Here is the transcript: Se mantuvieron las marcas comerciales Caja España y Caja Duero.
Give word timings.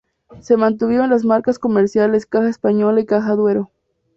Se 0.39 0.57
mantuvieron 0.57 1.11
las 1.11 1.25
marcas 1.25 1.59
comerciales 1.59 2.25
Caja 2.25 2.49
España 2.49 2.91
y 2.99 3.05
Caja 3.05 3.35
Duero. 3.35 3.69